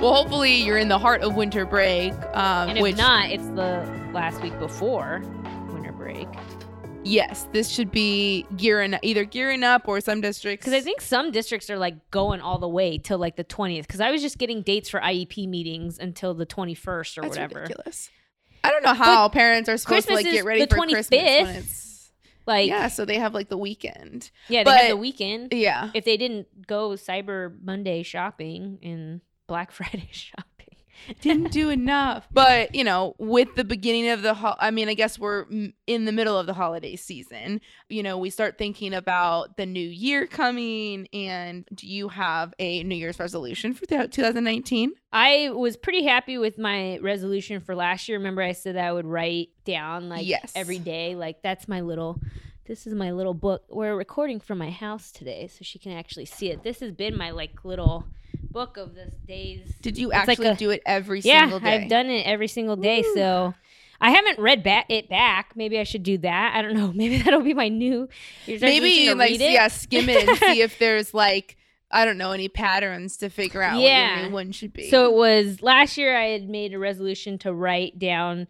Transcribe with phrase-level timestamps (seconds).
[0.00, 2.12] Well, hopefully, you're in the heart of winter break.
[2.32, 5.22] Um, and if which, not, it's the last week before
[5.72, 6.28] winter break.
[7.02, 10.64] yes, this should be gearing either gearing up or some districts.
[10.64, 13.82] Because I think some districts are like going all the way till like the 20th.
[13.88, 16.86] Because I was just getting dates for IEP meetings until the 21st
[17.18, 17.60] or That's whatever.
[17.62, 18.08] ridiculous.
[18.62, 21.42] I don't know how parents are supposed Christmas to like get ready for Christmas 25th.
[21.42, 22.10] when it's
[22.46, 22.86] Like, yeah.
[22.86, 24.30] So they have like the weekend.
[24.48, 25.52] yeah, they but- have the weekend.
[25.52, 25.90] Yeah.
[25.92, 30.44] If they didn't go Cyber Monday shopping and Black Friday shopping.
[31.22, 32.28] didn't do enough.
[32.32, 35.46] But you know, with the beginning of the, ho- I mean, I guess we're
[35.86, 37.60] in the middle of the holiday season.
[37.88, 41.08] You know, we start thinking about the new year coming.
[41.12, 44.92] And do you have a New Year's resolution for 2019?
[45.12, 48.18] I was pretty happy with my resolution for last year.
[48.18, 50.52] Remember, I said that I would write down like Yes.
[50.54, 51.14] every day.
[51.14, 52.20] Like that's my little.
[52.66, 53.62] This is my little book.
[53.70, 56.62] We're recording from my house today, so she can actually see it.
[56.62, 58.04] This has been my like little
[58.58, 59.72] book of this days.
[59.82, 61.82] Did you It's like actually a- do it every Yeah, single day?
[61.82, 63.04] I've done it every single day.
[63.14, 63.54] So
[64.00, 65.52] I haven't read back it back.
[65.54, 66.54] Maybe I should do that.
[66.56, 66.92] I don't know.
[66.94, 68.08] Maybe that'll be my new.
[68.46, 71.56] Maybe resolution to like yeah, skim it and see if there's like
[71.90, 74.20] I don't know any patterns to figure out what Yeah.
[74.20, 74.90] your new one should be.
[74.90, 78.46] So it was last year I had made a resolution to write down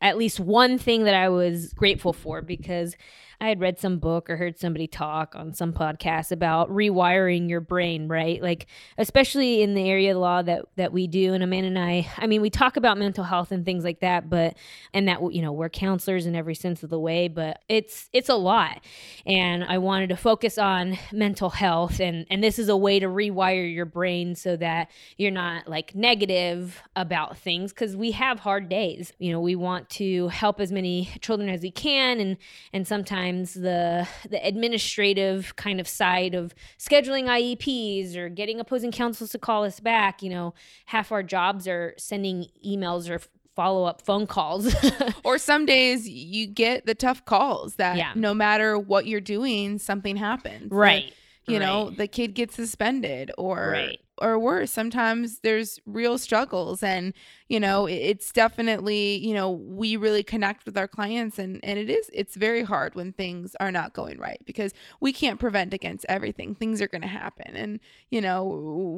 [0.00, 2.96] at least one thing that I was grateful for because
[3.44, 7.60] I had read some book or heard somebody talk on some podcast about rewiring your
[7.60, 8.40] brain, right?
[8.40, 12.10] Like especially in the area of law that that we do and Amanda and I,
[12.16, 14.56] I mean, we talk about mental health and things like that, but
[14.94, 18.30] and that you know, we're counselors in every sense of the way, but it's it's
[18.30, 18.82] a lot.
[19.26, 23.08] And I wanted to focus on mental health and and this is a way to
[23.08, 28.70] rewire your brain so that you're not like negative about things because we have hard
[28.70, 32.38] days you know we want to help as many children as we can and
[32.72, 39.30] and sometimes the the administrative kind of side of scheduling IEPs or getting opposing counsels
[39.30, 40.54] to call us back you know
[40.86, 43.20] half our jobs are sending emails or
[43.56, 44.74] follow up phone calls
[45.24, 48.12] or some days you get the tough calls that Yeah.
[48.16, 50.70] no matter what you're doing, something happens.
[50.72, 51.12] right
[51.46, 54.00] you know the kid gets suspended or Right.
[54.22, 57.12] Or worse sometimes there's real struggles and
[57.48, 61.90] you know it's definitely you know we really connect with our clients and and it
[61.90, 66.06] is it's very hard when things are not going right because we can't prevent against
[66.08, 66.54] everything.
[66.54, 67.80] Things are going to happen and
[68.10, 68.44] you know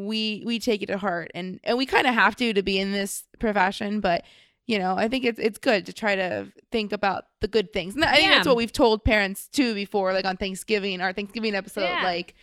[0.06, 2.78] we we take it to heart and and we kind of have to to be
[2.78, 4.22] in this profession but
[4.66, 7.94] you know i think it's it's good to try to think about the good things.
[7.94, 11.54] And i think that's what we've told parents too before like on thanksgiving our thanksgiving
[11.54, 12.03] episode Yeah.
[12.04, 12.34] like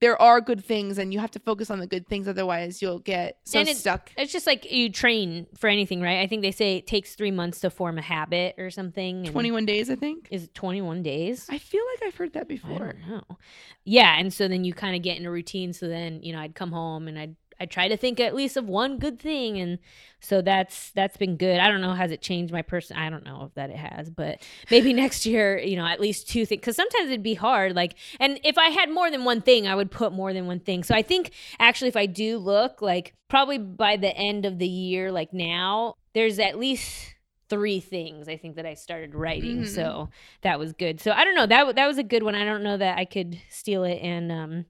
[0.00, 2.98] there are good things and you have to focus on the good things otherwise you'll
[2.98, 6.42] get so And it- stuck it's just like you train for anything right i think
[6.42, 9.94] they say it takes three months to form a habit or something 21 days i
[9.94, 13.38] think is it 21 days i feel like i've heard that I before don't know.
[13.84, 15.72] Yeah, and so then you kind of get in a routine.
[15.72, 18.56] So then you know I'd come home and I'd I try to think at least
[18.56, 19.78] of one good thing, and
[20.20, 21.58] so that's that's been good.
[21.58, 22.96] I don't know has it changed my person.
[22.96, 26.28] I don't know if that it has, but maybe next year you know at least
[26.28, 27.74] two things because sometimes it'd be hard.
[27.74, 30.60] Like, and if I had more than one thing, I would put more than one
[30.60, 30.84] thing.
[30.84, 34.68] So I think actually if I do look like probably by the end of the
[34.68, 37.14] year, like now, there's at least
[37.48, 39.62] three things I think that I started writing.
[39.62, 39.68] Mhm.
[39.68, 40.10] So
[40.42, 41.00] that was good.
[41.00, 42.34] So I don't know that that was a good one.
[42.34, 44.64] I don't know that I could steal it and um,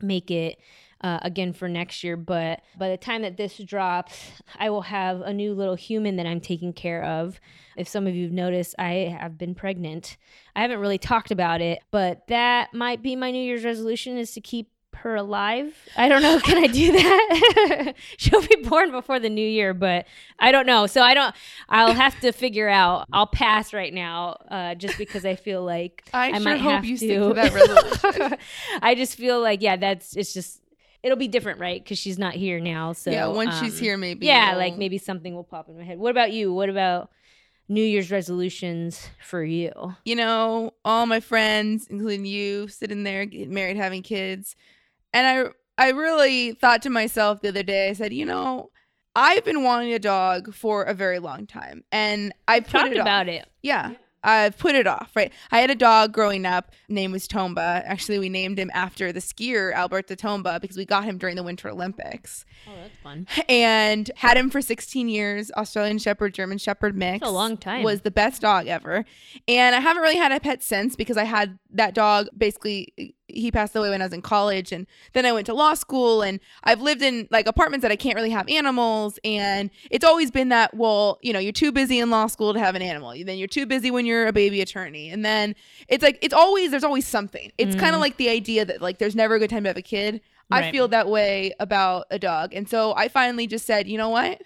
[0.00, 0.58] make it
[1.06, 2.16] uh, again for next year.
[2.16, 6.26] But by the time that this drops, I will have a new little human that
[6.26, 7.40] I'm taking care of.
[7.76, 10.16] If some of you've noticed, I have been pregnant.
[10.56, 14.32] I haven't really talked about it, but that might be my New Year's resolution is
[14.32, 15.76] to keep her alive.
[15.96, 16.40] I don't know.
[16.40, 17.94] Can I do that?
[18.16, 20.06] She'll be born before the new year, but
[20.40, 20.88] I don't know.
[20.88, 21.36] So I don't.
[21.68, 23.06] I'll have to figure out.
[23.12, 26.72] I'll pass right now, uh, just because I feel like i, I sure might hope
[26.72, 27.04] have you to.
[27.04, 28.38] stick to that resolution
[28.82, 30.62] I just feel like yeah, that's it's just
[31.06, 31.82] it'll be different, right?
[31.82, 32.92] Because she's not here now.
[32.92, 35.78] So yeah once she's um, here maybe yeah, you'll- like maybe something will pop in
[35.78, 35.98] my head.
[35.98, 36.52] What about you?
[36.52, 37.10] What about
[37.68, 39.72] New Year's resolutions for you?
[40.04, 44.54] you know all my friends including you sitting there getting married having kids
[45.12, 48.70] and i i really thought to myself the other day i said you know
[49.16, 52.98] i've been wanting a dog for a very long time and i put Talked it
[52.98, 53.02] off.
[53.04, 53.46] about it.
[53.62, 53.94] Yeah.
[54.26, 55.32] I've put it off, right?
[55.50, 57.82] I had a dog growing up, name was Tomba.
[57.86, 61.42] Actually, we named him after the skier Alberto Tomba because we got him during the
[61.42, 62.44] Winter Olympics.
[62.66, 63.26] Oh, that's fun.
[63.48, 67.20] And had him for 16 years, Australian Shepherd, German Shepherd mix.
[67.20, 67.84] That's a long time.
[67.84, 69.04] Was the best dog ever.
[69.46, 73.50] And I haven't really had a pet since because I had that dog basically he
[73.50, 76.38] passed away when I was in college and then I went to law school and
[76.62, 80.50] I've lived in like apartments that I can't really have animals and it's always been
[80.50, 83.36] that well you know you're too busy in law school to have an animal then
[83.38, 85.54] you're too busy when you're a baby attorney and then
[85.88, 87.50] it's like it's always there's always something.
[87.58, 87.80] It's Mm.
[87.80, 89.82] kind of like the idea that like there's never a good time to have a
[89.82, 90.20] kid.
[90.50, 94.10] I feel that way about a dog and so I finally just said you know
[94.10, 94.40] what?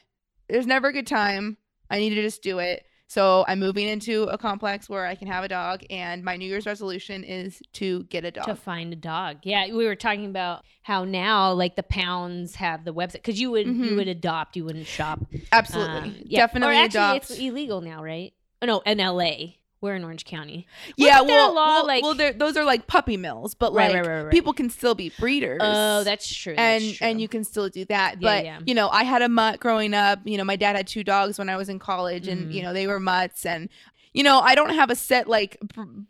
[0.49, 1.59] There's never a good time.
[1.91, 5.27] I need to just do it so I'm moving into a complex where I can
[5.27, 8.93] have a dog and my new year's resolution is to get a dog to find
[8.93, 9.39] a dog.
[9.43, 13.51] Yeah, we were talking about how now like the pounds have the website because you
[13.51, 13.97] would you Mhm.
[13.97, 15.19] would adopt, you wouldn't shop.
[15.51, 15.99] Absolutely.
[16.11, 16.39] Um, yeah.
[16.41, 17.31] Definitely Or actually, adopt.
[17.33, 18.33] it's illegal now, right?
[18.63, 19.57] Oh no, in L.A.
[19.83, 20.67] We're in Orange County.
[20.97, 24.07] yeah, Wasn't well, law, well, like- well those are like puppy mills, but Right, like
[24.07, 25.61] right, right, people can still be breeders.
[25.63, 26.55] Oh, that's true.
[26.57, 27.07] and that's true.
[27.07, 28.15] and you can still do that.
[28.21, 28.59] Yeah, but yeah.
[28.67, 30.21] you know, I had a mutt growing up.
[30.25, 32.55] You know, my dad had two dogs when I was in college, and Mhm.
[32.55, 33.47] you know they were mutts.
[33.47, 33.69] And
[34.13, 35.57] you know, I don't have a set like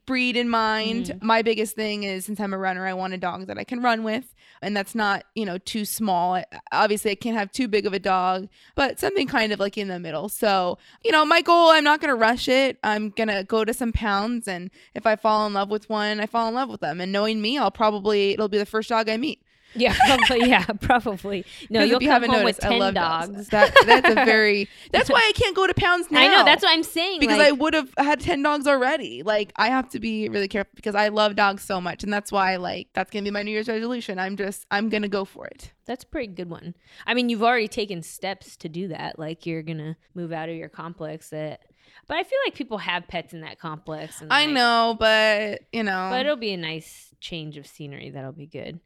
[0.06, 1.06] breed in mind.
[1.06, 1.22] Mhm.
[1.22, 3.82] My biggest thing is since I'm a runner, I want a dog that I can
[3.82, 6.42] run with, and that's not you know too small.
[6.72, 9.88] Obviously, I can't have too big of a dog, but something kind of like in
[9.88, 10.28] the middle.
[10.28, 12.78] So you know, my goal, I'm not gonna rush it.
[12.82, 16.26] I'm gonna go to some pounds, and if I fall in love with one, I
[16.26, 17.00] fall in love with them.
[17.00, 19.42] And knowing me, I'll probably it'll be the first dog I meet.
[19.74, 20.48] yeah, probably.
[20.48, 21.44] Yeah, probably.
[21.68, 23.48] No, you'll you come home noticed, with I ten love dogs.
[23.48, 26.20] That that's a very that's why I can't go to pounds now.
[26.20, 26.44] I know.
[26.44, 27.20] That's what I'm saying.
[27.20, 29.22] because like, I would have had ten dogs already.
[29.22, 32.32] Like I have to be really careful because I love dogs so much, and that's
[32.32, 34.18] why like that's gonna be my New Year's resolution.
[34.18, 35.72] I'm just I'm gonna go for it.
[35.86, 36.74] That's a pretty good one.
[37.06, 39.18] I mean, you've already taken steps to do that.
[39.18, 41.30] Like you're gonna move out of your complex.
[41.30, 41.60] That,
[42.06, 44.20] but I feel like people have pets in that complex.
[44.20, 48.10] And I like- know, but you know, but it'll be a nice change of scenery.
[48.10, 48.80] That'll be good.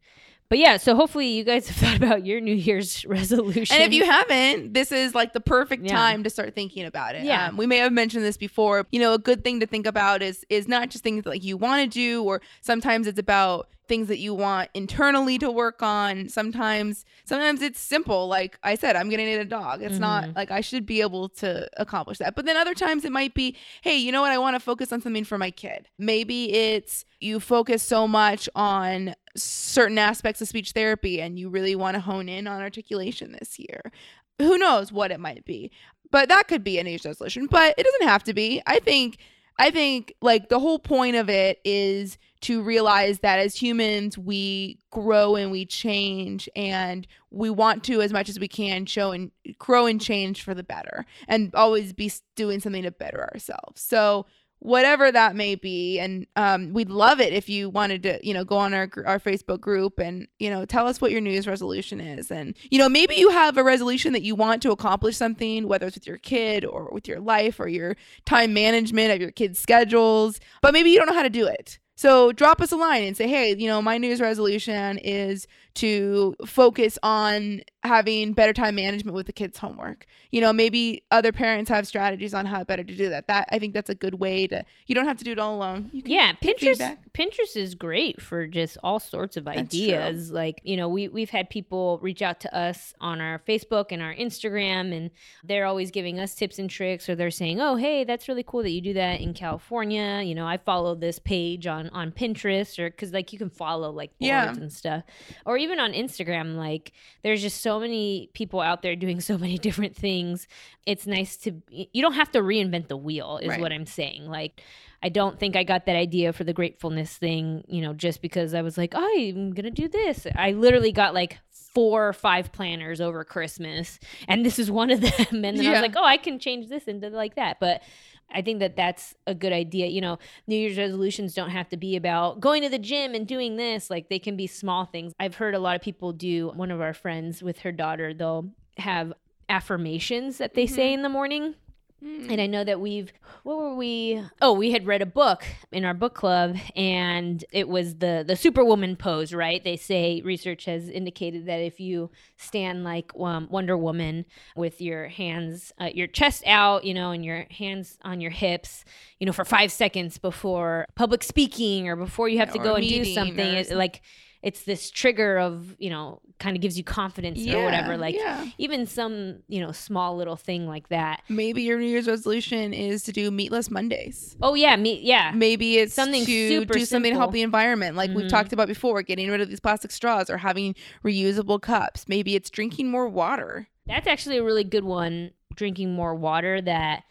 [0.49, 3.75] But yeah, so hopefully you guys have thought about your New Year's resolution.
[3.75, 5.95] And if you haven't, this is like the perfect Yeah.
[5.95, 7.23] time to start thinking about it.
[7.23, 7.47] Yeah.
[7.47, 8.85] Um, we may have mentioned this before.
[8.91, 11.43] You know, a good thing to think about is is not just things that like
[11.43, 15.83] you want to do, or sometimes it's about things that you want internally to work
[15.83, 16.27] on.
[16.29, 18.27] Sometimes sometimes it's simple.
[18.27, 19.81] Like I said, I'm gonna need a dog.
[19.83, 20.35] It's not Mhm.
[20.35, 22.35] like I should be able to accomplish that.
[22.35, 24.31] But then other times it might be, hey, you know what?
[24.31, 25.87] I want to focus on something for my kid.
[25.99, 31.75] Maybe it's you focus so much on certain aspects of speech therapy and you really
[31.75, 33.91] want to hone in on articulation this year.
[34.39, 35.71] Who knows what it might be.
[36.11, 38.61] But that could be an age resolution, but it doesn't have to be.
[38.65, 39.17] I think
[39.57, 44.79] I think like the whole point of it is to realize that as humans we
[44.91, 49.31] grow and we change and we want to as much as we can show and
[49.57, 53.81] grow and change for the better and always be doing something to better ourselves.
[53.81, 54.25] So
[54.59, 55.99] whatever that may be.
[55.99, 59.19] And um, we'd love it if you wanted to you know go on our, our
[59.19, 62.31] facebook group and you know tell us what your new year's resolution is.
[62.31, 65.87] And you know maybe you have a resolution that you want to accomplish something whether
[65.87, 69.59] it's with your kid or with your life or your time management of your kids
[69.59, 71.79] schedules but maybe you don't know how to do it.
[71.97, 75.47] So drop us a line and say hey you know my new year's resolution is
[75.75, 81.31] to focus on having better time management with the kids homework you know maybe other
[81.31, 84.15] parents have strategies on how better to do that that i think that's a good
[84.15, 86.99] way to you don't have to do it all alone you can yeah, Pinterest feedback.
[87.13, 90.31] Pinterest is great for just all sorts of ideas.
[90.31, 94.01] Like, you know, we we've had people reach out to us on our Facebook and
[94.01, 95.11] our Instagram and
[95.43, 98.63] they're always giving us tips and tricks or they're saying, "Oh, hey, that's really cool
[98.63, 102.77] that you do that in California." You know, I follow this page on on Pinterest
[102.79, 104.49] or cuz like you can follow like boards Yeah.
[104.53, 105.03] and stuff.
[105.45, 106.93] Or even on Instagram like
[107.23, 110.47] there's just so many people out there doing so many different things.
[110.85, 113.59] It's nice to you don't have to reinvent the wheel is Right.
[113.59, 114.27] what I'm saying.
[114.27, 114.61] Like
[115.03, 118.55] I don't think I got that idea for the gratefulness thing, you know, just because
[118.55, 120.25] I was like, oh, I'm going to do this.
[120.35, 125.01] I literally got like four or five planners over Christmas, and this is one of
[125.01, 125.11] them.
[125.29, 127.59] And then I was like, oh, I can change this into like that.
[127.59, 127.83] But
[128.31, 129.87] I think that that's a good idea.
[129.87, 133.27] You know, New Year's resolutions don't have to be about going to the gym and
[133.27, 133.89] doing this.
[133.89, 135.13] Like they can be small things.
[135.19, 138.49] I've heard a lot of people do, one of our friends with her daughter, they'll
[138.77, 139.13] have
[139.47, 140.95] affirmations that they say mm-hmm.
[140.95, 141.55] in the morning.
[142.03, 142.29] Mm.
[142.29, 143.11] And I know that we've,
[143.43, 144.21] what were we?
[144.41, 148.35] Oh, we had read a book in our book club, and it was the the
[148.35, 149.63] Superwoman pose, right?
[149.63, 154.25] They say research has indicated that if you stand like um, Wonder Woman
[154.55, 158.83] with your hands, uh, your chest out, you know, and your hands on your hips,
[159.19, 162.75] you know, for five seconds before public speaking or before you have to Or go
[162.75, 164.01] and do something, it, like
[164.45, 168.45] it's this trigger of you know kind of gives you confidence or whatever like yeah.
[168.57, 173.03] even some you know small little thing like that maybe your New Year's resolution is
[173.03, 174.35] to do meatless Mondays.
[174.41, 177.97] oh yeah meat yeah Maybe it's Something to super do something to help the environment,
[177.97, 178.29] like we've Mhm.
[178.29, 182.05] talked about before, getting rid of these plastic straws or having reusable cups.
[182.07, 183.67] Maybe it's drinking more water.
[183.87, 185.31] That's actually a really good one.
[185.55, 187.03] Drinking more water that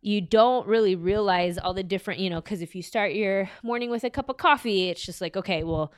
[0.00, 3.88] you don't really realize all the different, you know, because if you start your morning
[3.90, 5.92] with a cup of coffee, it's just like, okay, well,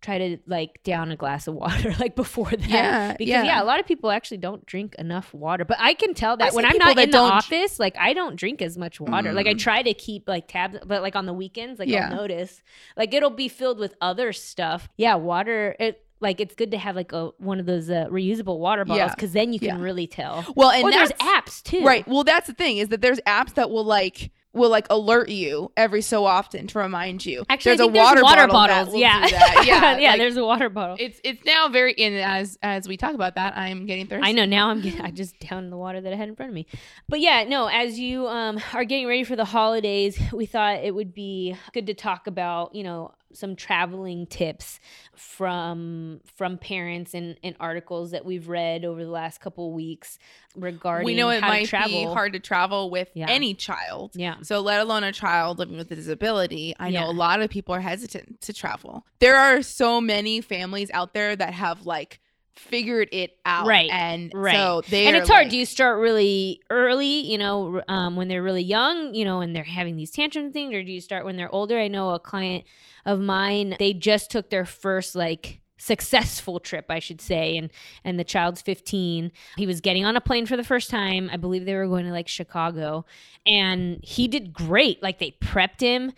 [0.00, 2.68] try to like down a glass of water like before that.
[2.68, 3.42] Yeah, Because yeah.
[3.42, 3.62] yeah.
[3.62, 5.64] a lot of people actually don't drink enough water.
[5.64, 8.36] But I can tell that see when I'm not in the office, like I don't
[8.36, 9.32] drink as much water.
[9.32, 9.58] Like I Mm.
[9.58, 12.08] try to keep like tabs, but like on the weekends, like Yeah.
[12.10, 12.62] I'll notice
[12.96, 14.88] like it'll be filled with other stuff.
[14.96, 15.74] Yeah, water.
[15.80, 19.08] It like it's good to have like a one of those uh, reusable water bottles
[19.10, 19.14] Yeah.
[19.14, 19.82] because then you can Yeah.
[19.82, 20.44] really tell.
[20.56, 21.84] Well, and there's apps too.
[21.84, 22.06] right.
[22.06, 25.70] Well, that's the thing is that there's apps that will like will like alert you
[25.76, 27.44] every so often to remind you.
[27.48, 28.94] Actually, there's I think a water, there's water bottle bottles.
[28.94, 29.26] will yeah.
[29.26, 29.64] do that.
[29.66, 30.10] yeah, yeah.
[30.10, 30.96] like, there's a water bottle.
[30.98, 33.56] it's it's now very in as as we talk about that.
[33.56, 34.28] I'm getting thirsty.
[34.28, 36.50] I know now I'm getting, I just downed the water that I had in front
[36.50, 36.66] of me.
[37.08, 40.94] But yeah, no, as you um are getting ready for the holidays, we thought it
[40.94, 44.80] would be good to talk about, you know, some traveling tips
[45.14, 50.18] from from parents and, and articles that we've read over the last couple of weeks
[50.56, 53.26] regarding We know it might be hard to travel with Yeah.
[53.28, 54.12] any child.
[54.14, 54.36] Yeah.
[54.42, 56.74] So let alone a child living with a disability.
[56.78, 59.04] I know a lot of people are hesitant to travel.
[59.18, 62.20] There are so many families out there that have like
[62.58, 63.66] figured it out.
[63.66, 64.54] Right, And right.
[64.54, 65.44] so they and it's hard.
[65.44, 69.40] like- Do you start really early, you know, um, when they're really young, you know,
[69.40, 71.78] and they're having these tantrum things, or do you start when they're older?
[71.78, 72.64] I know a client
[73.06, 77.70] of mine, they just took their first like successful trip i should say and
[78.04, 81.36] and the child's 15 he was getting on a plane for the first time i
[81.36, 83.04] believe they were going to like chicago
[83.46, 86.10] and he did great like they prepped him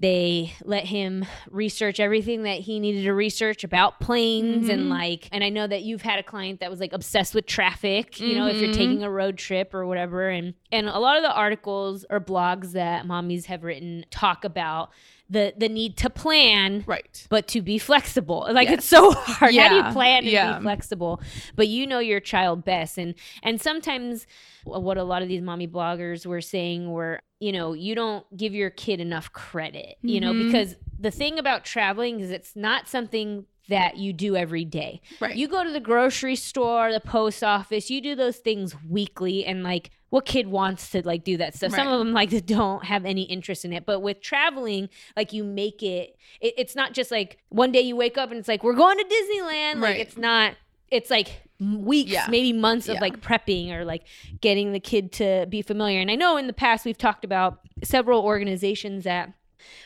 [0.00, 4.90] they let him research everything that he needed to research about planes and Mhm.
[4.90, 8.20] like and i know that you've had a client that was like obsessed with traffic
[8.20, 8.74] you know if you're Mhm.
[8.74, 12.72] taking a road trip or whatever and and a lot of the articles or blogs
[12.72, 14.90] that mommies have written talk about
[15.30, 17.26] the the need to plan right.
[17.28, 18.46] but to be flexible.
[18.50, 18.78] Like Yes.
[18.78, 19.52] it's so hard.
[19.54, 19.68] Yeah.
[19.68, 20.58] How do you plan and Yeah.
[20.58, 21.20] be flexible?
[21.54, 22.98] But you know your child best.
[22.98, 24.26] And and sometimes
[24.64, 28.54] what a lot of these mommy bloggers were saying were, you know, you don't give
[28.54, 30.46] your kid enough credit, you know, Mhm.
[30.46, 35.00] because the thing about traveling is it's not something that you do every day.
[35.20, 35.36] Right.
[35.36, 39.62] You go to the grocery store, the post office, you do those things weekly and
[39.62, 41.72] like what kid wants to like do that stuff?
[41.72, 43.84] Some of them like don't have any interest in it.
[43.86, 47.96] But with traveling, like you make it, it it's not just like one day you
[47.96, 49.74] wake up and it's like we're going to Disneyland.
[49.76, 50.00] Like Right.
[50.00, 50.54] it's not
[50.90, 52.26] it's like weeks, Yeah.
[52.30, 54.04] maybe months of like prepping or like
[54.40, 56.00] getting the kid to be familiar.
[56.00, 59.32] And I know in the past we've talked about several organizations that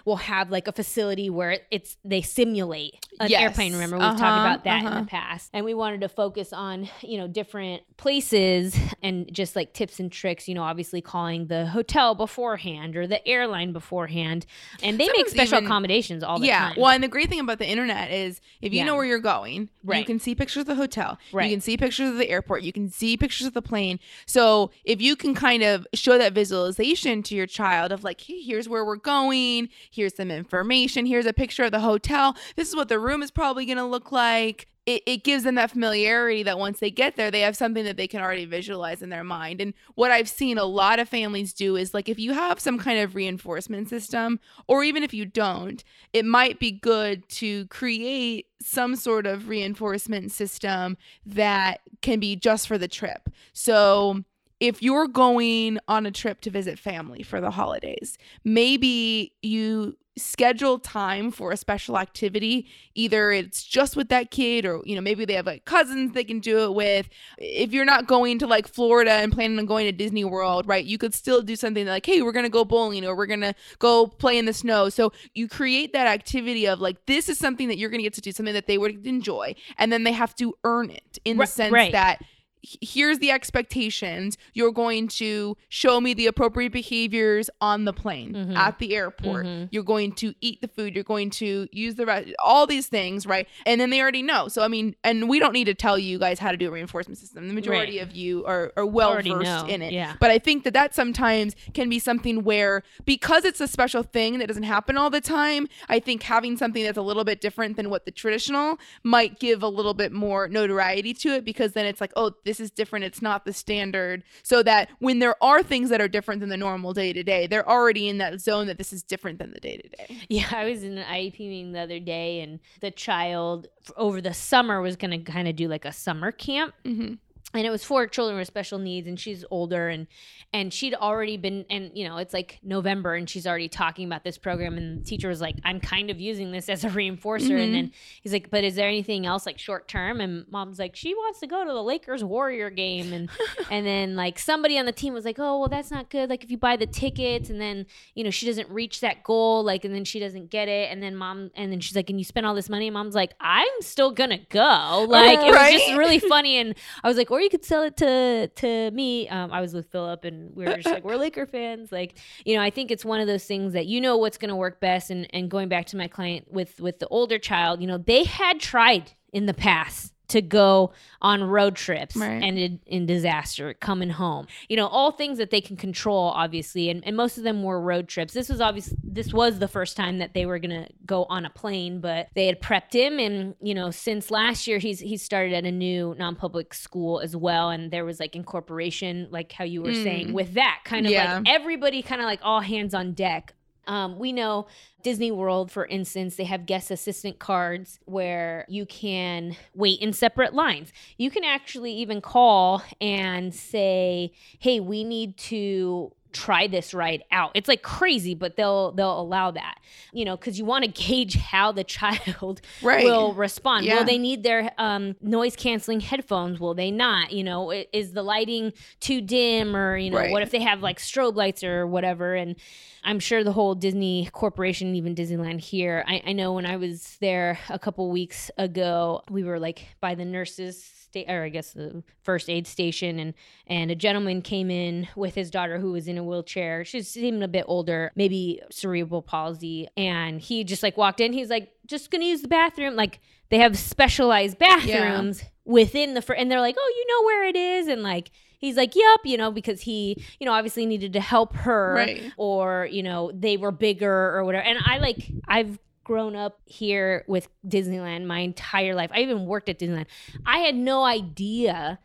[0.04, 3.42] will have like a facility where it's they simulate an Yes.
[3.42, 3.72] airplane.
[3.72, 5.00] Remember we've Uh-huh, talked about that in uh-huh.
[5.00, 9.72] the past, and we wanted to focus on you know different places and just like
[9.72, 10.48] tips and tricks.
[10.48, 14.46] You know, obviously calling the hotel beforehand or the airline beforehand,
[14.82, 16.68] and they make special even- accommodations all the yeah.
[16.70, 16.74] time.
[16.78, 18.84] Well, and the great thing about the internet is if you Yeah.
[18.86, 21.18] know where you're going, you can see pictures of the hotel.
[21.32, 21.44] Right.
[21.48, 22.62] You can see pictures of the airport.
[22.62, 23.98] You can see pictures of the plane.
[24.26, 28.40] So if you can kind of show that visualization to your child of like, hey,
[28.40, 32.76] here's where we're going, here's some information, here's a picture of the hotel, this is
[32.76, 34.68] what the room is probably going to look like.
[34.84, 37.96] It, it gives them that familiarity that once they get there, they have something that
[37.96, 39.60] they can already visualize in their mind.
[39.60, 42.78] And what I've seen a lot of families do is like if you have some
[42.78, 48.48] kind of reinforcement system, or even if you don't, it might be good to create
[48.60, 53.28] some sort of reinforcement system that can be just for the trip.
[53.52, 54.24] So
[54.62, 60.78] if you're going on a trip to visit family for the holidays, maybe you schedule
[60.78, 62.68] time for a special activity.
[62.94, 66.22] Either it's just with that kid or you know maybe they have like cousins they
[66.22, 67.08] can do it with.
[67.38, 70.84] If you're not going to like Florida and planning on going to Disney World right
[70.84, 73.40] you could still do something like hey we're going to go bowling or we're going
[73.40, 74.90] to go play in the snow.
[74.90, 78.14] So you create that activity of like this is something that you're going to get
[78.14, 81.38] to do something that they would enjoy and then they have to earn it in
[81.38, 81.90] the sense right.
[81.90, 82.22] that
[82.62, 88.56] here's the expectations you're going to show me the appropriate behaviors on the plane Mhm.
[88.56, 89.68] at the airport Mhm.
[89.72, 93.26] you're going to eat the food you're going to use the re- all these things
[93.26, 95.98] right and then they already know so i mean and we don't need to tell
[95.98, 98.08] you guys how to do a reinforcement system the majority Right.
[98.08, 100.14] of you are, are well Already versed know, in it yeah.
[100.20, 104.38] but i think that that sometimes can be something where because it's a special thing
[104.38, 107.76] that doesn't happen all the time i think having something that's a little bit different
[107.76, 111.86] than what the traditional might give a little bit more notoriety to it because then
[111.86, 113.06] it's like oh this this is different.
[113.06, 114.22] It's not the standard.
[114.42, 117.46] So that when there are things that are different than the normal day to day,
[117.46, 120.18] they're already in that zone that this is different than the day to day.
[120.28, 124.34] Yeah, I was in an IEP meeting the other day, and the child over the
[124.34, 126.74] summer was going to kind of do like a summer camp.
[126.84, 127.14] Mm-hmm.
[127.54, 130.06] And it was for children with special needs and she's older and
[130.54, 134.24] and she'd already been and you know it's like november and she's already talking about
[134.24, 137.50] this program and the teacher was like i'm kind of using this as a reinforcer
[137.52, 137.64] Mhm.
[137.64, 137.92] and then
[138.22, 140.20] he's like but is there anything else like short term?
[140.20, 143.28] And mom's like she wants to go to the lakers warrior game and
[143.70, 146.30] and then like somebody on the team was like oh well that's not good.
[146.30, 149.62] Like if you buy the tickets and then you know she doesn't reach that goal
[149.64, 152.18] like and then she doesn't get it and then mom and then she's like and
[152.18, 152.86] you spend all this money?
[152.88, 155.06] And mom's like i'm still gonna go.
[155.08, 157.96] Like it was just really funny and i was like or you could sell it
[157.96, 161.46] to to me um i was with philip and we were just like we're laker
[161.46, 164.38] fans like you know i think it's one of those things that you know what's
[164.38, 167.80] gonna work best and and going back to my client with with the older child
[167.80, 172.42] you know they had tried in the past to go on road trips Right.
[172.42, 176.90] and in, in disaster coming home you know all things that they can control obviously
[176.90, 179.96] and, and most of them were road trips this was obvious this was the first
[179.96, 183.54] time that they were gonna go on a plane but they had prepped him and
[183.62, 187.70] you know since last year he's he's started at a new non-public school as well
[187.70, 190.02] and there was like incorporation like how you were Mm.
[190.02, 191.34] saying with that kind of Yeah.
[191.38, 193.54] like everybody kind of like all hands on deck
[193.86, 194.66] um, we know
[195.02, 200.54] Disney World, for instance, they have guest assistant cards where you can wait in separate
[200.54, 200.92] lines.
[201.18, 207.50] You can actually even call and say, "Hey, we need to." Try this ride out
[207.54, 209.78] it's like crazy but they'll they'll allow that
[210.12, 213.04] you know because you want to gauge how the child Right.
[213.04, 213.84] will respond.
[213.86, 213.98] Yeah.
[213.98, 216.58] Will they need their um, noise canceling headphones?
[216.58, 217.32] Will they not?
[217.32, 220.30] You know, is the lighting too dim, or you know, Right.
[220.30, 222.34] what if they have like strobe lights or whatever?
[222.34, 222.56] And
[223.04, 226.04] I'm sure the whole Disney Corporation, even Disneyland here.
[226.06, 230.14] I, I know when I was there a couple weeks ago, we were like by
[230.14, 231.01] the nurses.
[231.12, 233.34] Sta- or I guess the first aid station, and
[233.66, 236.84] and a gentleman came in with his daughter who was in a wheelchair.
[236.84, 241.32] She seemed a bit older, maybe cerebral palsy, and he just like walked in.
[241.32, 242.96] He's like, just gonna use the bathroom.
[242.96, 247.44] Like they have specialized bathrooms within the fr- and they're like, oh, you know where
[247.46, 251.12] it is, and like he's like, yep, you know, because he, you know, obviously needed
[251.12, 252.32] to help her, Right.
[252.36, 254.64] or you know, they were bigger or whatever.
[254.64, 259.10] And I like, I've grown up here with Disneyland my entire life.
[259.14, 260.06] I even worked at Disneyland.
[260.44, 261.98] I had no idea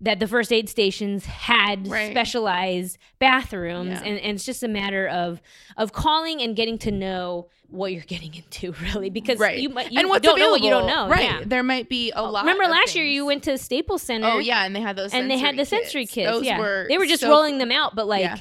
[0.00, 2.12] that the first aid stations had Right.
[2.12, 4.02] specialized bathrooms Yeah.
[4.04, 5.40] and, and it's just a matter of
[5.76, 9.58] of calling and getting to know what you're getting into really because Right.
[9.58, 11.24] you might you and what's don't know what you don't know Right.
[11.24, 11.40] yeah.
[11.44, 12.42] There might be a oh, lot.
[12.44, 15.12] remember last year you went to Staples Center Oh yeah, and they had those.
[15.12, 16.14] and they had the sensory kits.
[16.14, 18.36] kits Those yeah were they were just so rolling them out but like Yeah.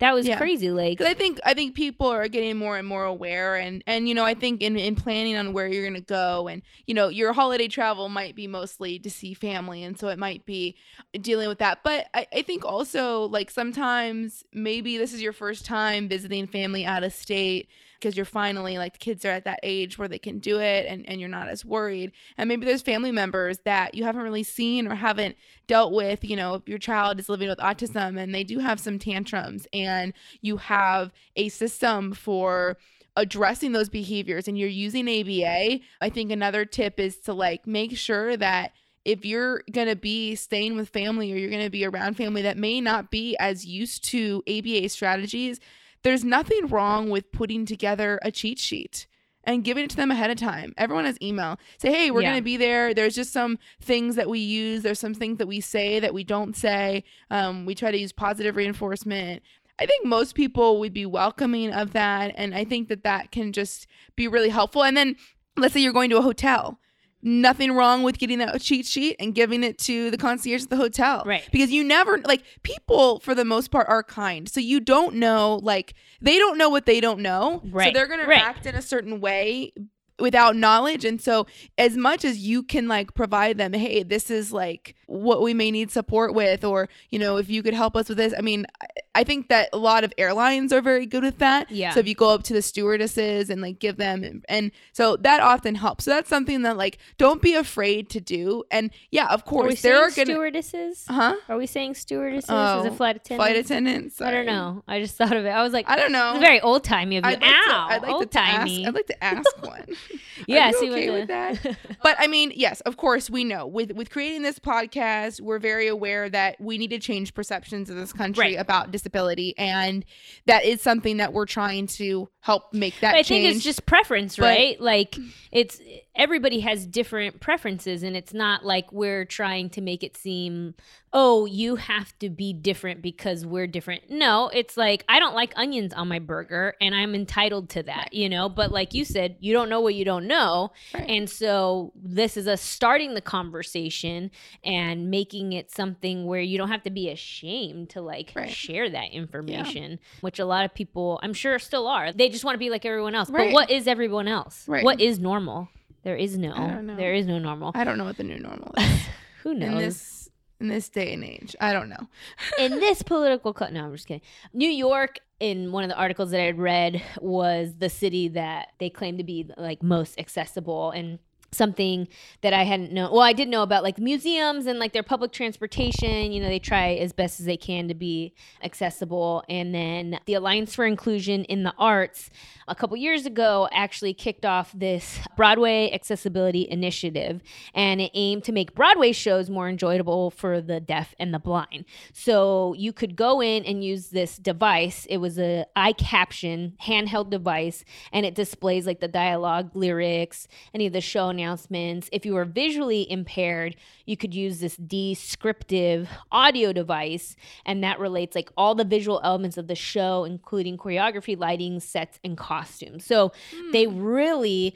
[0.00, 0.36] That was Yeah.
[0.36, 4.08] crazy like I think I think people are getting more and more aware, and and
[4.08, 7.08] you know I think in in planning on where you're gonna go, and you know
[7.08, 10.76] your holiday travel might be mostly to see family, and so it might be
[11.20, 11.80] dealing with that.
[11.82, 16.84] But I, I think also like sometimes maybe this is your first time visiting family
[16.84, 20.18] out of state because you're finally like the kids are at that age where they
[20.18, 22.12] can do it and, and you're not as worried.
[22.36, 25.36] And maybe there's family members that you haven't really seen or haven't
[25.68, 28.80] dealt with you know if your child is living with autism and they do have
[28.80, 32.76] some tantrums and you have a system for
[33.16, 37.96] addressing those behaviors and you're using ABA I think another tip is to like make
[37.96, 38.72] sure that
[39.04, 42.42] if you're going to be staying with family or you're going to be around family
[42.42, 45.60] that may not be as used to ABA strategies
[46.02, 49.06] there's nothing wrong with putting together a cheat sheet
[49.44, 50.74] and giving it to them ahead of time.
[50.76, 51.58] Everyone has email.
[51.78, 52.30] Say, hey, we're Yeah.
[52.30, 52.92] going to be there.
[52.92, 54.82] There's just some things that we use.
[54.82, 57.04] There's some things that we say that we don't say.
[57.30, 59.42] Um, we try to use positive reinforcement.
[59.80, 62.32] I think most people would be welcoming of that.
[62.36, 64.84] And I think that that can just be really helpful.
[64.84, 65.16] And then
[65.56, 66.78] let's say you're going to a hotel.
[67.20, 70.76] Nothing wrong with getting that cheat sheet and giving it to the concierge at the
[70.76, 71.42] hotel Right.
[71.50, 75.58] because you never like people for the most part are kind so you don't know
[75.62, 77.88] like they don't know what they don't know Right.
[77.88, 78.40] so they're gonna right.
[78.40, 79.72] act in a certain way
[80.18, 81.04] without knowledge.
[81.04, 85.42] And so as much as you can like provide them hey this is like what
[85.42, 88.34] we may need support with or you know if you could help us with this
[88.36, 88.66] i mean
[89.14, 91.70] i, think that a lot of airlines are very good with that.
[91.70, 91.90] Yeah.
[91.90, 95.16] so if you go up to the stewardesses and like give them and, and so
[95.16, 96.04] that often helps.
[96.04, 98.64] So that's something that like don't be afraid to do.
[98.70, 101.04] And yeah of course there are gonna stewardesses?
[101.08, 101.36] Huh?
[101.48, 102.50] Are we saying stewardesses?
[102.50, 104.82] Oh, as a flight attendant flight attendants I don't know.
[104.86, 105.50] I just thought of it.
[105.50, 106.32] I was like I don't know.
[106.32, 107.30] it's very old timey of you.
[107.30, 109.86] I'd like ow like old timey I'd like to ask one.
[110.46, 111.76] yeah see okay with the- that?
[112.02, 115.88] But I mean, yes, of course, we know with with creating this podcast, we're very
[115.88, 118.58] aware that we need to change perceptions of this country Right.
[118.58, 120.04] about disability, and
[120.46, 123.44] that is something that we're trying to help make that But I change.
[123.44, 124.80] think it's just preference, But- right?
[124.80, 125.16] Like
[125.52, 125.80] it's
[126.18, 130.74] everybody has different preferences and it's not like we're trying to make it seem
[131.12, 134.10] oh you have to be different because we're different.
[134.10, 137.96] No it's like i don't like onions on my burger and i'm entitled to that
[137.96, 138.12] right.
[138.12, 138.48] you know?
[138.48, 140.72] But like you said you don't know what you don't know.
[140.92, 141.08] Right.
[141.08, 144.30] and so this is us starting the conversation
[144.64, 148.50] and making it something where you don't have to be ashamed to like right.
[148.50, 149.96] share that information yeah.
[150.20, 152.12] which a lot of people i'm sure still are.
[152.12, 153.30] They just want to be like everyone else.
[153.30, 154.64] But what is everyone else?
[154.66, 155.68] What is normal
[156.08, 156.94] there is no.
[156.96, 157.72] There is no normal.
[157.74, 159.00] I don't know what the new normal is.
[159.42, 159.72] Who knows?
[159.72, 162.08] In this in this day and age, I don't know.
[162.58, 164.22] in this political cut, no, I'm just kidding.
[164.54, 168.68] New York, in one of the articles that I had read, was the city that
[168.80, 171.18] they claim to be like most accessible and
[171.50, 172.08] something
[172.42, 173.10] that I hadn't known.
[173.10, 176.32] Well, I did know about like museums and like their public transportation.
[176.32, 179.44] You know, they try as best as they can to be accessible.
[179.48, 182.30] And then the Alliance for Inclusion in the Arts
[182.66, 187.40] a couple years ago actually kicked off this Broadway Accessibility Initiative,
[187.74, 191.86] and it aimed to make Broadway shows more enjoyable for the deaf and the blind.
[192.12, 195.06] So you could go in and use this device.
[195.06, 200.92] It was a I-Caption handheld device, and it displays like the dialogue, lyrics, any of
[200.92, 202.08] the show announcements.
[202.12, 208.34] If you were visually impaired, you could use this descriptive audio device, and that relates
[208.34, 213.04] like all the visual elements of the show, including choreography, lighting, sets, and costumes.
[213.04, 213.72] So mm.
[213.72, 214.74] they really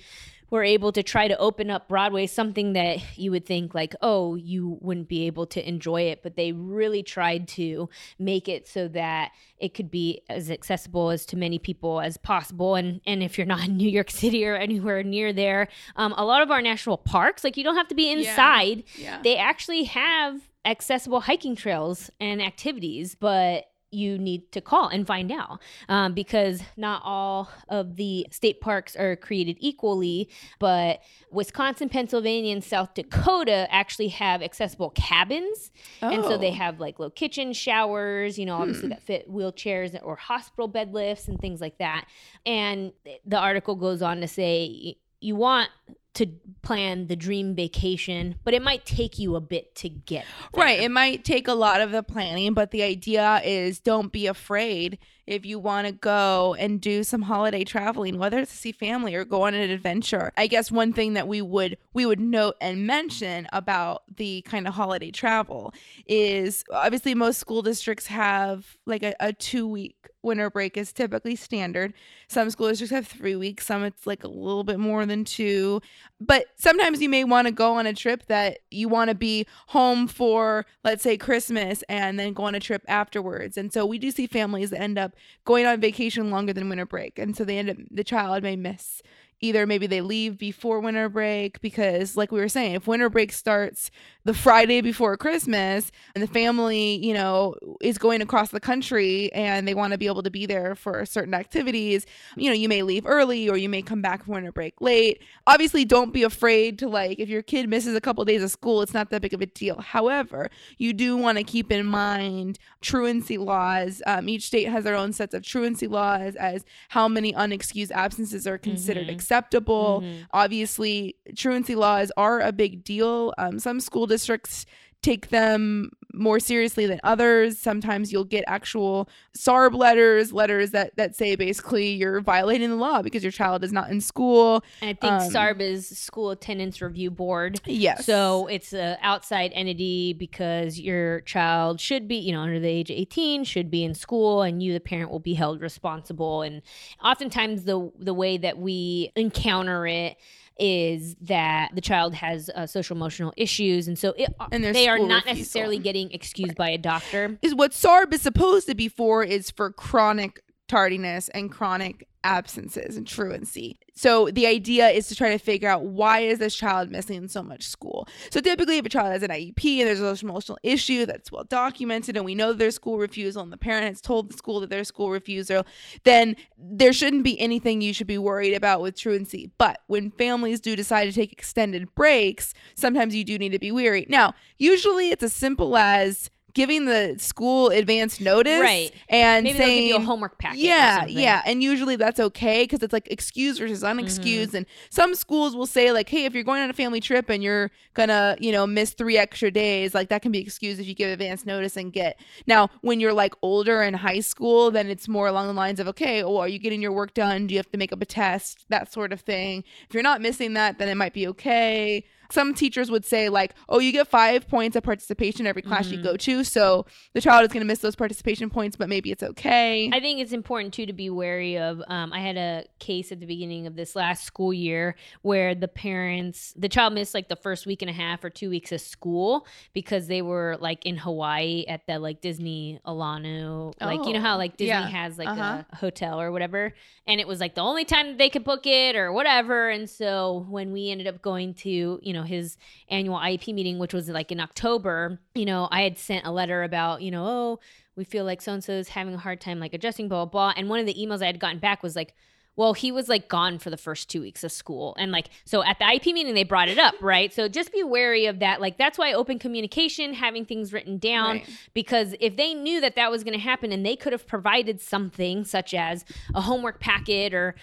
[0.53, 4.35] were able to try to open up Broadway, something that you would think like, oh,
[4.35, 7.89] you wouldn't be able to enjoy it, but they really tried to
[8.19, 12.75] make it so that it could be as accessible as to many people as possible.
[12.75, 16.25] And and if you're not in New York City or anywhere near there, um, a
[16.25, 18.85] lot of our national parks, like you don't have to be inside.
[18.95, 19.05] Yeah.
[19.05, 19.23] Yeah.
[19.23, 25.31] They actually have accessible hiking trails and activities, but you need to call and find
[25.31, 30.29] out um, because not all of the state parks are created equally
[30.59, 31.01] but
[31.31, 35.71] wisconsin pennsylvania and south dakota actually have accessible cabins
[36.03, 36.09] oh.
[36.09, 36.55] and so they oh.
[36.55, 38.91] have like little kitchen showers you know obviously hmm.
[38.91, 42.07] that fit wheelchairs or hospital bed lifts and things like that
[42.47, 42.93] and
[43.27, 45.71] the article goes on to say you want
[46.15, 46.27] to
[46.61, 50.65] plan the dream vacation, but it might take you a bit to get there.
[50.65, 50.81] right.
[50.81, 54.99] It might take a lot of the planning, but the idea is don't be afraid
[55.27, 59.15] if you want to go and do some holiday traveling, whether it's to see family
[59.15, 60.33] or go on an adventure.
[60.37, 64.69] I guess one thing that we would we would note and mention about the kind
[64.69, 65.73] of holiday travel
[66.07, 71.37] is obviously most school districts have like a, a two week winter break is typically
[71.37, 71.93] standard.
[72.29, 75.81] Some school districts have three weeks, some it's like a little bit more than two.
[76.21, 79.47] But sometimes you may want to go on a trip that you want to be
[79.69, 83.57] home for, let's say Christmas, and then go on a trip afterwards.
[83.57, 85.13] And so we do see families that end up
[85.45, 87.19] going on vacation longer than winter break.
[87.19, 89.03] And so they end up, the child may miss
[89.43, 93.33] either maybe they leave before winter break because like we were saying if winter break
[93.33, 93.91] starts
[94.25, 99.67] the friday before christmas and the family you know is going across the country and
[99.67, 102.83] they want to be able to be there for certain activities you know you may
[102.83, 105.21] leave early or you may come back from winter break late.
[105.47, 108.51] Obviously don't be afraid to like if your kid misses a couple of days of
[108.51, 109.81] school it's not that big of a deal.
[109.81, 114.03] However you do want to keep in mind truancy laws.
[114.07, 118.47] Um, each state has their own sets of truancy laws as how many unexcused absences
[118.47, 120.03] are considered mm-hmm acceptable.
[120.03, 120.23] Mm-hmm.
[120.33, 123.33] Obviously, truancy laws are a big deal.
[123.39, 124.67] Um, some school districts
[125.03, 127.59] take them more seriously than others.
[127.59, 133.03] Sometimes you'll get actual SARB letters, letters that that say basically you're violating the law
[133.03, 134.63] because your child is not in school.
[134.81, 137.61] And I think um, SARB is School Attendance Review Board.
[137.67, 138.05] Yes.
[138.05, 142.91] So it's an outside entity because your child should be, you know, under the age
[142.91, 146.43] of 18, should be in school, and you, the parent, will be held responsible.
[146.43, 146.63] And
[147.03, 150.17] oftentimes the the way that we encounter it
[150.59, 154.99] is that the child has uh, social emotional issues, and so it, and they are
[154.99, 155.35] not refusal.
[155.35, 156.59] necessarily getting excused right.
[156.59, 157.39] by a doctor.
[157.43, 162.97] Is what SARB is supposed to be for is for chronic tardiness and chronic absences
[162.97, 163.79] and truancy.
[163.95, 167.43] So the idea is to try to figure out why is this child missing so
[167.43, 168.09] much school.
[168.31, 171.31] So typically if a child has an IEP and there's a social emotional issue that's
[171.31, 174.61] well documented and we know there's school refusal and the parent has told the school
[174.61, 175.67] that there's school refusal,
[176.05, 179.51] then there shouldn't be anything you should be worried about with truancy.
[179.59, 183.73] But when families do decide to take extended breaks, sometimes you do need to be
[183.73, 184.07] weary.
[184.09, 188.93] Now, usually it's as simple as giving the school advance notice Right.
[189.09, 190.59] and Maybe saying give you a homework packet.
[190.61, 194.49] yeah, yeah, and usually that's okay because it's like excused versus unexcused.
[194.49, 194.57] Mm-hmm.
[194.59, 197.43] And some schools will say like, "Hey, if you're going on a family trip and
[197.43, 200.95] you're gonna, you know, miss three extra days, like that can be excused if you
[200.95, 205.09] give advance notice and get." Now, when you're like older in high school, then it's
[205.09, 207.47] more along the lines of, "Okay, well, are you getting your work done?
[207.47, 208.65] Do you have to make up a test?
[208.69, 212.05] That sort of thing." If you're not missing that, then it might be okay.
[212.33, 215.99] Some teachers would say like, "Oh, you get five points of participation every class you
[215.99, 216.03] Mhm.
[216.03, 219.23] go to, so the child is going to miss those participation points, but maybe it's
[219.23, 221.83] okay." I think it's important too to be wary of.
[221.89, 225.69] Um, I had a case at the beginning of this last school year where the
[225.69, 228.81] parents, the child missed like the first week and a half or two weeks of
[228.81, 234.21] school because they were like in Hawaii at the like Disney Aulani, like you know
[234.21, 234.87] how Oh, like Disney yeah.
[234.89, 235.63] has like Uh-huh.
[235.71, 236.73] a hotel or whatever,
[237.07, 239.69] and it was like the only time they could book it or whatever.
[239.69, 242.57] And so when we ended up going to you know his
[242.89, 246.63] annual IEP meeting, which was like in October, you know I had sent a letter
[246.63, 247.61] about you know oh
[247.95, 250.31] we feel like so and so is having a hard time like adjusting, blah, blah,
[250.31, 250.55] blah.
[250.57, 252.15] And one of the emails I had gotten back was like,
[252.57, 254.95] well, he was like gone for the first two weeks of school.
[254.99, 257.33] And like, so at the IEP meeting, they brought it up, right?
[257.33, 258.63] So just be wary of that.
[258.63, 261.51] Like, that's why open communication, having things written down, Right.
[261.75, 264.81] because if they knew that that was going to happen and they could have provided
[264.81, 266.05] something such as
[266.35, 267.55] a homework packet or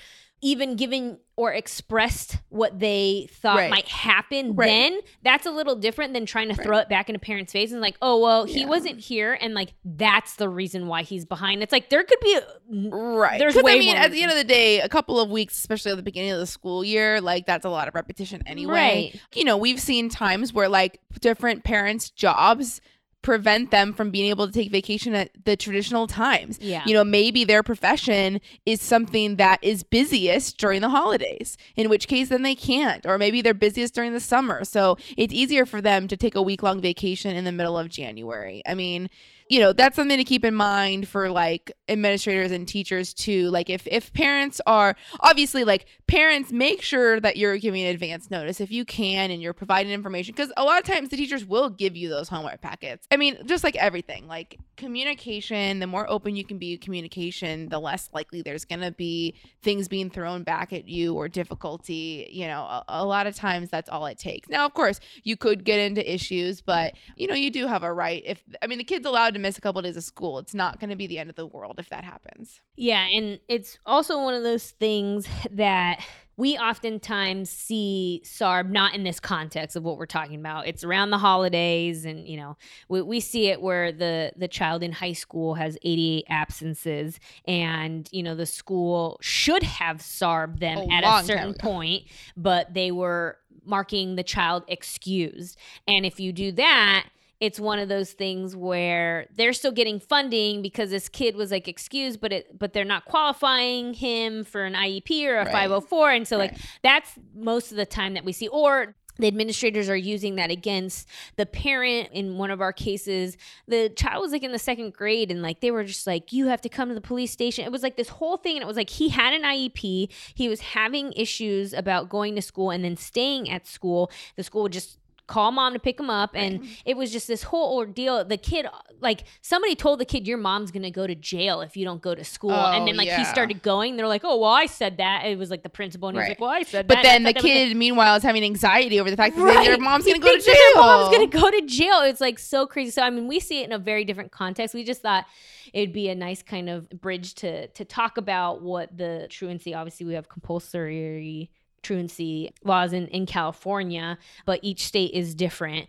[0.41, 3.69] even given or expressed what they thought Right.
[3.69, 4.67] might happen Right.
[4.67, 6.63] then that's a little different than trying to Right.
[6.65, 8.67] throw it back in a parent's face and like oh well he Yeah.
[8.67, 12.35] wasn't here and like that's the reason why he's behind it's like there could be
[12.35, 12.43] a,
[12.89, 13.39] Right.
[13.39, 15.91] There's way I mean, at the end of the day, a couple of weeks, especially
[15.91, 18.73] at the beginning of the school year, like that's a lot of repetition anyway.
[19.13, 19.21] Right.
[19.33, 22.79] You know, we've seen times where like different parents' jobs
[23.21, 26.57] prevent them from being able to take vacation at the traditional times.
[26.61, 31.89] yeah You know, maybe their profession is something that is busiest during the holidays, in
[31.89, 33.05] which case then they can't.
[33.05, 34.63] Or maybe they're busiest during the summer.
[34.63, 37.89] So it's easier for them to take a week long vacation in the middle of
[37.89, 38.61] January.
[38.65, 39.09] I mean,
[39.49, 43.49] you know, that's something to keep in mind for like administrators and teachers too.
[43.49, 48.61] Like if if parents are obviously like parents make sure that you're giving advance notice
[48.61, 51.69] if you can and you're providing information because a lot of times the teachers will
[51.69, 53.07] give you those homework packets.
[53.11, 57.79] I mean, just like everything, like communication, the more open you can be communication, the
[57.79, 59.33] less likely there's going to be
[59.63, 63.71] things being thrown back at you or difficulty, you know, a, a lot of times
[63.71, 64.47] that's all it takes.
[64.47, 67.91] Now, of course, you could get into issues, but you know, you do have a
[67.91, 70.39] right if I mean the kid's allowed to miss a couple days of school.
[70.39, 72.61] It's not going to be the end of the world if that happens.
[72.75, 76.03] yeah and it's also one of those things that
[76.37, 81.09] we oftentimes see sarb not in this context of what we're talking about it's around
[81.09, 82.55] the holidays and you know
[82.87, 88.07] we, we see it where the the child in high school has 88 absences and
[88.13, 92.03] you know the school should have sarb them A at a certain point
[92.37, 97.07] but they were marking the child excused and if you do that
[97.39, 101.67] it's one of those things where they're still getting funding because this kid was like
[101.67, 105.51] excused but it but they're not qualifying him for an IEP or a Right.
[105.51, 108.47] 504 and so like that's most of the time that we see.
[108.47, 113.35] Or the administrators are using that against the parent in one of our cases.
[113.67, 116.47] The child was like in the second grade and like they were just like you
[116.47, 117.65] have to come to the police station.
[117.65, 120.49] It was like this whole thing and it was like he had an iep he
[120.49, 124.09] was having issues about going to school and then staying at school.
[124.37, 124.98] The school would just
[125.29, 128.65] call mom to pick him up and it was just this whole ordeal the kid
[128.99, 132.13] like somebody told the kid your mom's gonna go to jail if you don't go
[132.15, 134.97] to school and Oh, then like he started going they're like oh well i said
[134.97, 136.29] that it was like the principal and he was Right.
[136.31, 138.23] like well i said But that But then the thought that was kid, meanwhile, is
[138.23, 139.65] having anxiety over the fact that Right.
[139.65, 140.53] their mom's going to go to jail.
[140.53, 142.01] Their mom's gonna go to jail.
[142.01, 142.91] It's like so crazy.
[142.91, 144.73] So I mean, we see it in a very different context.
[144.73, 145.25] We just thought
[145.73, 149.73] it'd be a nice kind of bridge to to talk about what the truancy.
[149.73, 151.49] Obviously, we have compulsory
[151.81, 155.87] truancy laws in, in California, but each state is different.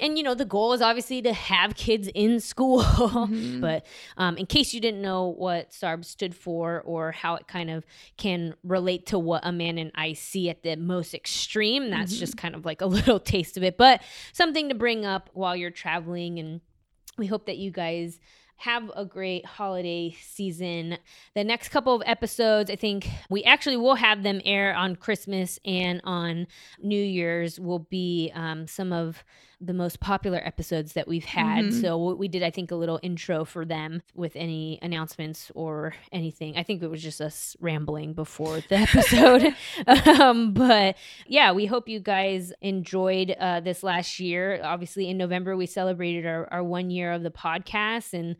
[0.00, 2.82] And you know, the goal is obviously to have kids in school.
[3.24, 3.60] Mhm.
[3.60, 7.70] But um, in case you didn't know what SARB stood for or how it kind
[7.70, 7.84] of
[8.16, 12.18] can relate to what Amanda and I see at the most extreme, that's Mhm.
[12.18, 13.76] just kind of like a little taste of it.
[13.78, 16.38] But something to bring up while you're traveling.
[16.38, 16.60] And
[17.16, 18.18] we hope that you guys
[18.56, 20.98] have a great holiday season.
[21.34, 25.58] The next couple of episodes, I think we actually will have them air on Christmas
[25.64, 26.46] and on
[26.80, 29.24] New Year's, will be um, some of
[29.60, 31.66] the most popular episodes that we've had.
[31.66, 31.80] Mhm.
[31.80, 36.56] So we did, I think, a little intro for them with any announcements or anything.
[36.56, 39.54] I think it was just us rambling before the episode.
[40.20, 44.60] um, but yeah, we hope you guys enjoyed uh, this last year.
[44.62, 48.12] Obviously, in November, we celebrated our, our one year of the podcast.
[48.12, 48.36] And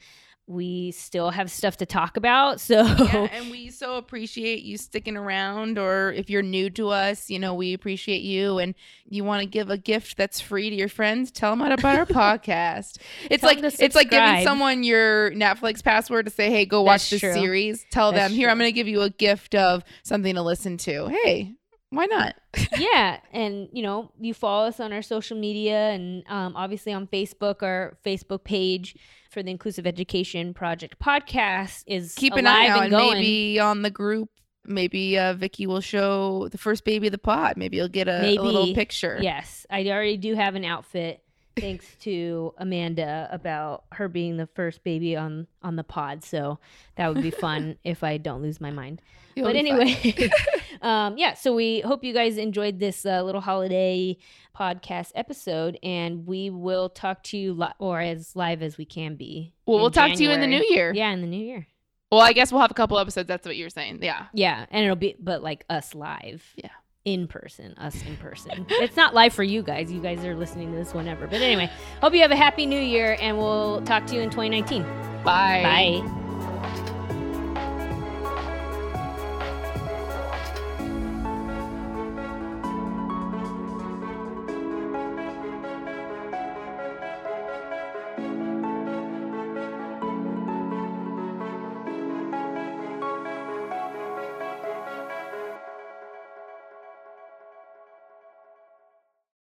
[0.46, 2.60] we still have stuff to talk about.
[2.64, 5.78] So yeah, and we so appreciate you sticking around.
[5.78, 8.58] Or if you're new to us, you know, we appreciate you.
[8.58, 8.74] And
[9.06, 12.06] you want to give a gift that's free to your friends, tell them about our
[12.06, 12.98] podcast.
[13.30, 17.10] It's Tell like it's like giving someone your Netflix password to say, "Hey, go watch
[17.10, 17.34] That's this true.
[17.34, 20.42] series." Tell That's them, "Here, I'm going to give you a gift of something to
[20.42, 21.54] listen to." Hey,
[21.90, 22.34] why not?
[22.78, 27.06] yeah, and you know, you follow us on our social media and um, obviously on
[27.06, 27.62] Facebook.
[27.62, 28.96] Our Facebook page
[29.34, 32.90] for the Inclusive Education Project podcast is Keep an alive eye out.
[32.90, 34.30] Maybe on the group.
[34.64, 37.56] Maybe uh, Vicki will show the first baby of the pod.
[37.56, 39.18] Maybe you'll get a, a little picture.
[39.20, 41.23] Yes, I already do have an outfit.
[41.56, 46.58] Thanks to Amanda about her being the first baby on on the pod, so
[46.96, 49.00] that would be fun if I don't lose my mind.
[49.34, 50.14] You'll but anyway,
[50.82, 51.34] um, yeah.
[51.34, 54.16] So we hope you guys enjoyed this uh, little holiday
[54.56, 59.16] podcast episode, and we will talk to you li- or as live as we can
[59.16, 59.52] be.
[59.66, 60.92] well, we'll talk to you in the new year.
[60.94, 61.66] Yeah, in the new year.
[62.12, 63.26] Well, I guess we'll have a couple episodes.
[63.26, 63.98] That's what you're saying.
[64.02, 64.26] Yeah.
[64.32, 66.44] Yeah, and it'll be but like us live.
[66.54, 66.68] Yeah.
[67.04, 68.64] In person, us in person.
[68.70, 69.92] it's not live for you guys.
[69.92, 71.26] You guys are listening to this whenever.
[71.26, 74.30] But anyway, hope you have a happy new year and we'll talk to you in
[74.30, 74.82] 2019.
[75.22, 76.02] Bye.
[76.02, 76.20] Bye.